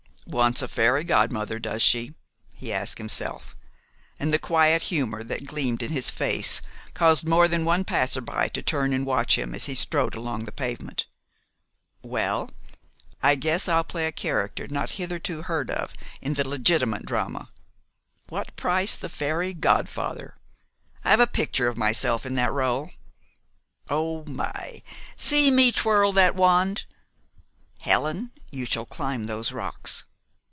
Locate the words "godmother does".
1.03-1.81